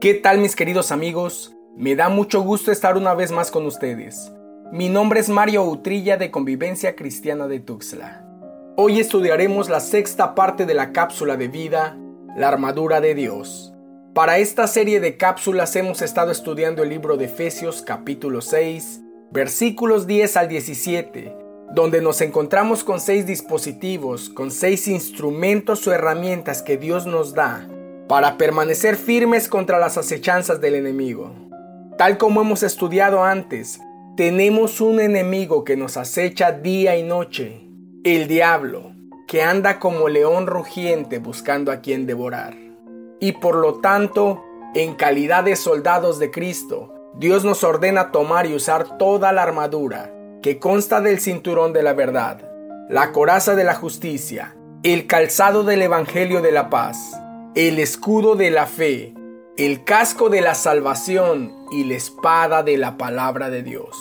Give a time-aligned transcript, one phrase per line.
[0.00, 1.54] ¿Qué tal mis queridos amigos?
[1.76, 4.32] Me da mucho gusto estar una vez más con ustedes.
[4.72, 8.24] Mi nombre es Mario Utrilla de Convivencia Cristiana de Tuxtla.
[8.78, 11.98] Hoy estudiaremos la sexta parte de la cápsula de vida,
[12.34, 13.74] la armadura de Dios.
[14.14, 20.06] Para esta serie de cápsulas hemos estado estudiando el libro de Efesios capítulo 6, versículos
[20.06, 21.36] 10 al 17,
[21.74, 27.68] donde nos encontramos con seis dispositivos, con seis instrumentos o herramientas que Dios nos da
[28.10, 31.30] para permanecer firmes contra las acechanzas del enemigo.
[31.96, 33.78] Tal como hemos estudiado antes,
[34.16, 37.68] tenemos un enemigo que nos acecha día y noche,
[38.02, 38.90] el diablo,
[39.28, 42.56] que anda como león rugiente buscando a quien devorar.
[43.20, 44.42] Y por lo tanto,
[44.74, 50.12] en calidad de soldados de Cristo, Dios nos ordena tomar y usar toda la armadura,
[50.42, 52.40] que consta del cinturón de la verdad,
[52.88, 57.20] la coraza de la justicia, el calzado del Evangelio de la paz,
[57.56, 59.12] el escudo de la fe,
[59.56, 63.96] el casco de la salvación y la espada de la palabra de Dios.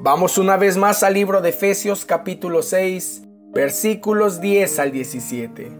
[0.00, 5.72] Vamos una vez más al libro de Efesios capítulo 6, versículos 10 al 17.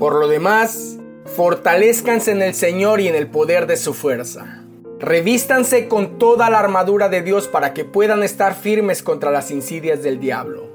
[0.00, 0.98] Por lo demás,
[1.36, 4.64] fortalezcanse en el Señor y en el poder de su fuerza.
[4.98, 10.02] Revístanse con toda la armadura de Dios para que puedan estar firmes contra las insidias
[10.02, 10.70] del diablo.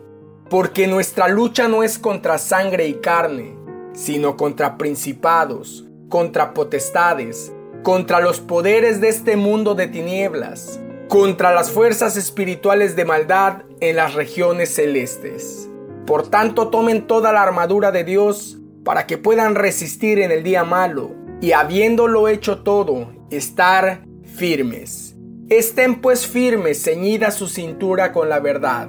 [0.50, 3.61] Porque nuestra lucha no es contra sangre y carne,
[3.94, 7.54] sino contra principados, contra potestades,
[7.84, 13.96] contra los poderes de este mundo de tinieblas, contra las fuerzas espirituales de maldad en
[13.96, 15.70] las regiones celestes.
[16.06, 20.64] Por tanto, tomen toda la armadura de Dios para que puedan resistir en el día
[20.64, 25.16] malo y habiéndolo hecho todo, estar firmes.
[25.50, 28.88] Estén pues firmes, ceñida su cintura con la verdad,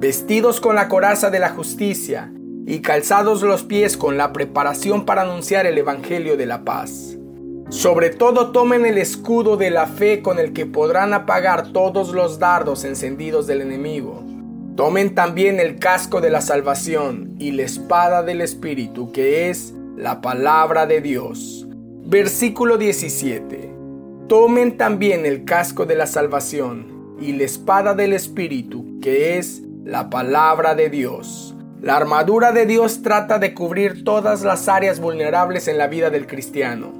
[0.00, 2.32] vestidos con la coraza de la justicia,
[2.70, 7.18] y calzados los pies con la preparación para anunciar el Evangelio de la paz.
[7.68, 12.38] Sobre todo tomen el escudo de la fe con el que podrán apagar todos los
[12.38, 14.22] dardos encendidos del enemigo.
[14.76, 20.20] Tomen también el casco de la salvación y la espada del Espíritu que es la
[20.20, 21.66] palabra de Dios.
[22.04, 23.74] Versículo 17.
[24.28, 30.08] Tomen también el casco de la salvación y la espada del Espíritu que es la
[30.08, 31.49] palabra de Dios.
[31.82, 36.26] La armadura de Dios trata de cubrir todas las áreas vulnerables en la vida del
[36.26, 36.92] cristiano.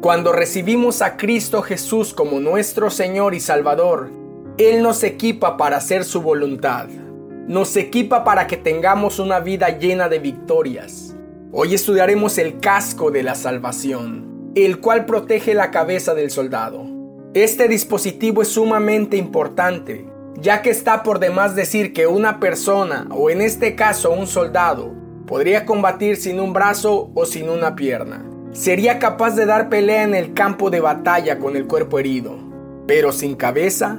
[0.00, 4.08] Cuando recibimos a Cristo Jesús como nuestro Señor y Salvador,
[4.56, 6.86] Él nos equipa para hacer su voluntad.
[7.48, 11.16] Nos equipa para que tengamos una vida llena de victorias.
[11.50, 16.86] Hoy estudiaremos el casco de la salvación, el cual protege la cabeza del soldado.
[17.34, 20.09] Este dispositivo es sumamente importante
[20.40, 24.92] ya que está por demás decir que una persona, o en este caso un soldado,
[25.26, 28.24] podría combatir sin un brazo o sin una pierna.
[28.52, 32.36] Sería capaz de dar pelea en el campo de batalla con el cuerpo herido,
[32.86, 33.98] pero sin cabeza.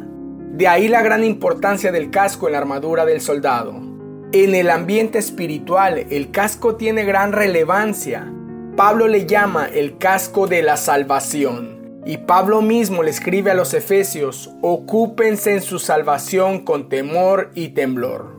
[0.51, 3.73] De ahí la gran importancia del casco en la armadura del soldado.
[4.33, 8.31] En el ambiente espiritual, el casco tiene gran relevancia.
[8.75, 11.80] Pablo le llama el casco de la salvación.
[12.05, 17.69] Y Pablo mismo le escribe a los efesios, ocúpense en su salvación con temor y
[17.69, 18.35] temblor.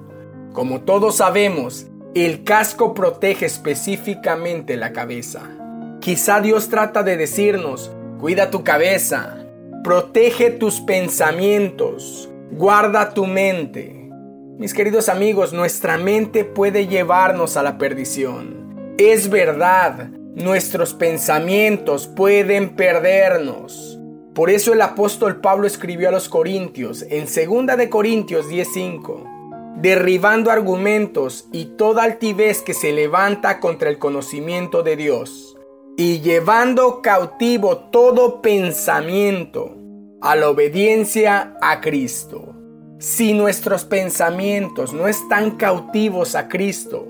[0.53, 5.43] Como todos sabemos, el casco protege específicamente la cabeza.
[6.01, 9.47] Quizá Dios trata de decirnos, cuida tu cabeza,
[9.85, 14.11] protege tus pensamientos, guarda tu mente.
[14.59, 18.95] Mis queridos amigos, nuestra mente puede llevarnos a la perdición.
[18.99, 24.01] Es verdad, Nuestros pensamientos pueden perdernos.
[24.35, 29.27] Por eso el apóstol Pablo escribió a los Corintios en 2 de Corintios 10:5,
[29.77, 35.59] derribando argumentos y toda altivez que se levanta contra el conocimiento de Dios,
[35.99, 39.77] y llevando cautivo todo pensamiento
[40.23, 42.55] a la obediencia a Cristo.
[42.99, 47.07] Si nuestros pensamientos no están cautivos a Cristo,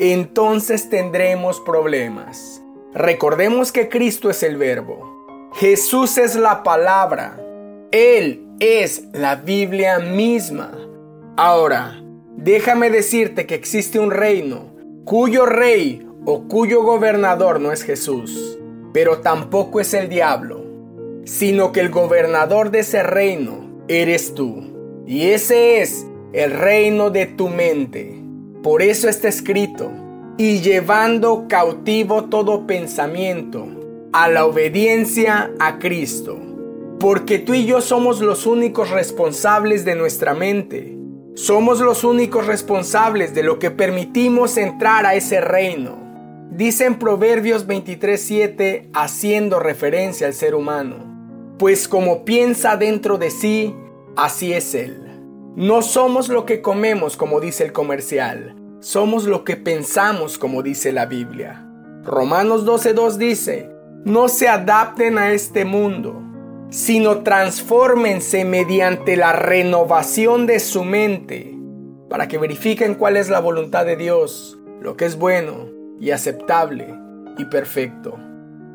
[0.00, 2.63] entonces tendremos problemas.
[2.94, 5.50] Recordemos que Cristo es el verbo.
[5.54, 7.40] Jesús es la palabra.
[7.90, 10.70] Él es la Biblia misma.
[11.36, 12.00] Ahora,
[12.36, 14.72] déjame decirte que existe un reino
[15.04, 18.60] cuyo rey o cuyo gobernador no es Jesús,
[18.92, 20.64] pero tampoco es el diablo,
[21.24, 25.02] sino que el gobernador de ese reino eres tú.
[25.04, 28.22] Y ese es el reino de tu mente.
[28.62, 29.90] Por eso está escrito,
[30.36, 33.66] y llevando cautivo todo pensamiento
[34.12, 36.38] a la obediencia a Cristo.
[36.98, 40.96] Porque tú y yo somos los únicos responsables de nuestra mente.
[41.34, 45.98] Somos los únicos responsables de lo que permitimos entrar a ese reino.
[46.50, 50.96] Dice en Proverbios 23:7, haciendo referencia al ser humano,
[51.58, 53.74] pues como piensa dentro de sí,
[54.16, 55.00] así es él.
[55.56, 58.54] No somos lo que comemos, como dice el comercial,
[58.84, 61.66] somos lo que pensamos, como dice la Biblia.
[62.04, 63.70] Romanos 12:2 dice,
[64.04, 66.20] no se adapten a este mundo,
[66.68, 71.56] sino transfórmense mediante la renovación de su mente,
[72.10, 76.94] para que verifiquen cuál es la voluntad de Dios, lo que es bueno y aceptable
[77.38, 78.18] y perfecto.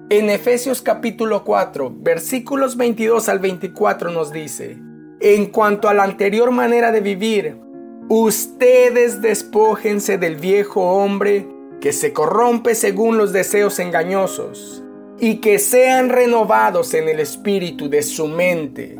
[0.09, 4.75] En Efesios capítulo 4, versículos 22 al 24 nos dice,
[5.21, 7.68] en cuanto a la anterior manera de vivir,
[8.09, 11.47] ustedes despójense del viejo hombre
[11.79, 14.83] que se corrompe según los deseos engañosos,
[15.19, 18.97] y que sean renovados en el espíritu de su mente,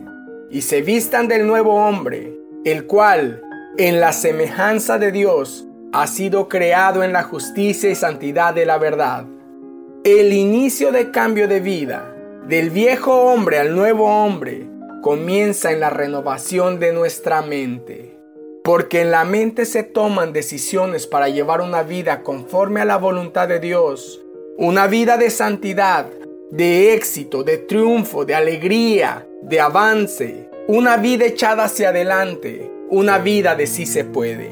[0.51, 3.41] y se vistan del nuevo hombre, el cual,
[3.77, 8.77] en la semejanza de Dios, ha sido creado en la justicia y santidad de la
[8.77, 9.25] verdad.
[10.03, 12.15] El inicio de cambio de vida,
[12.47, 14.67] del viejo hombre al nuevo hombre,
[15.01, 18.19] comienza en la renovación de nuestra mente.
[18.69, 23.48] Porque en la mente se toman decisiones para llevar una vida conforme a la voluntad
[23.48, 24.24] de Dios,
[24.60, 26.06] una vida de santidad,
[26.51, 33.56] de éxito, de triunfo, de alegría, de avance, una vida echada hacia adelante, una vida
[33.56, 34.51] de sí se puede.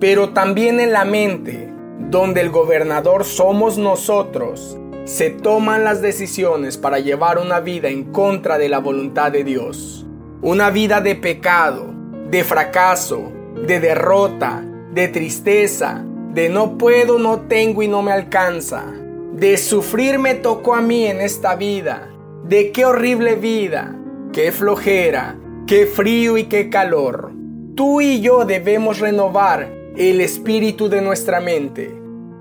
[0.00, 1.72] Pero también en la mente,
[2.10, 8.58] donde el gobernador somos nosotros, se toman las decisiones para llevar una vida en contra
[8.58, 10.04] de la voluntad de Dios.
[10.40, 11.94] Una vida de pecado,
[12.28, 13.30] de fracaso,
[13.66, 18.84] de derrota, de tristeza, de no puedo, no tengo y no me alcanza,
[19.32, 22.08] de sufrir me tocó a mí en esta vida,
[22.44, 23.96] de qué horrible vida,
[24.32, 25.36] qué flojera,
[25.66, 27.32] qué frío y qué calor.
[27.74, 31.94] Tú y yo debemos renovar el espíritu de nuestra mente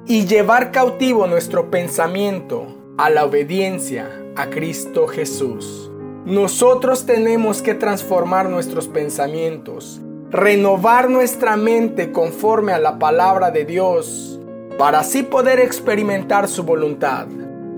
[0.07, 5.91] y llevar cautivo nuestro pensamiento a la obediencia a Cristo Jesús.
[6.25, 14.39] Nosotros tenemos que transformar nuestros pensamientos renovar nuestra mente conforme a la palabra de Dios,
[14.77, 17.27] para así poder experimentar su voluntad,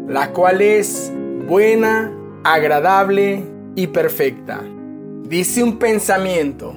[0.07, 1.11] la cual es
[1.47, 3.43] buena, agradable
[3.75, 4.61] y perfecta.
[5.23, 6.75] Dice un pensamiento,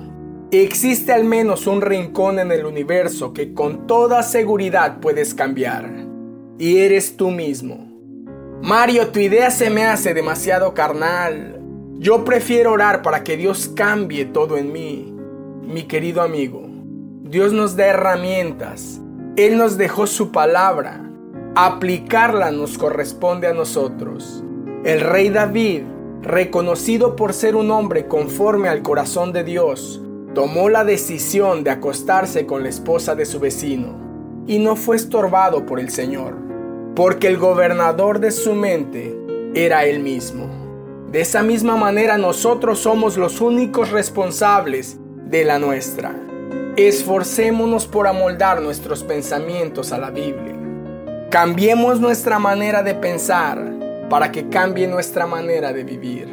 [0.50, 5.90] existe al menos un rincón en el universo que con toda seguridad puedes cambiar,
[6.58, 7.87] y eres tú mismo.
[8.62, 11.61] Mario, tu idea se me hace demasiado carnal.
[11.99, 15.16] Yo prefiero orar para que Dios cambie todo en mí
[15.67, 16.63] mi querido amigo,
[17.25, 19.01] Dios nos da herramientas.
[19.37, 21.11] Él nos dejó su palabra.
[21.57, 24.45] Aplicarla nos corresponde a nosotros.
[24.85, 25.83] El rey David,
[26.23, 30.01] reconocido por ser un hombre conforme al corazón de Dios,
[30.35, 35.67] tomó la decisión de acostarse con la esposa de su vecino y no fue estorbado
[35.67, 36.37] por el Señor,
[36.95, 39.19] porque el gobernador de su mente
[39.55, 40.49] era él mismo.
[41.11, 46.14] De esa misma manera nosotros somos los únicos responsables de la nuestra.
[46.76, 50.55] Esforcémonos por amoldar nuestros pensamientos a la Biblia.
[51.31, 53.61] Cambiemos nuestra manera de pensar
[54.08, 56.28] para que cambie nuestra manera de vivir.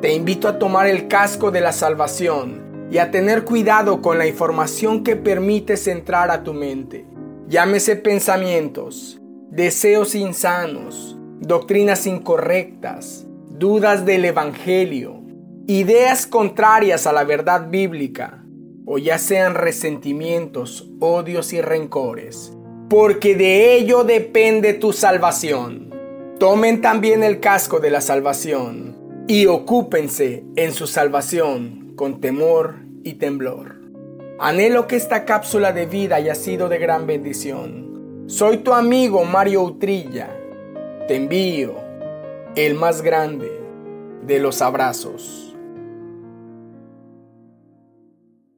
[0.00, 4.26] Te invito a tomar el casco de la salvación y a tener cuidado con la
[4.26, 7.06] información que permites entrar a tu mente.
[7.48, 9.20] Llámese pensamientos,
[9.50, 15.22] deseos insanos, doctrinas incorrectas, dudas del Evangelio,
[15.66, 18.44] ideas contrarias a la verdad bíblica,
[18.84, 22.52] o ya sean resentimientos, odios y rencores,
[22.88, 25.94] porque de ello depende tu salvación.
[26.38, 28.96] Tomen también el casco de la salvación
[29.28, 33.80] y ocúpense en su salvación con temor y temblor.
[34.40, 38.24] Anhelo que esta cápsula de vida haya sido de gran bendición.
[38.26, 40.36] Soy tu amigo Mario Utrilla.
[41.06, 41.76] Te envío
[42.56, 43.50] el más grande
[44.26, 45.51] de los abrazos.